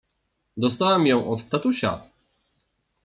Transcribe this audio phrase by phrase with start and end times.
[0.57, 2.03] Dostałam ją od tatusia.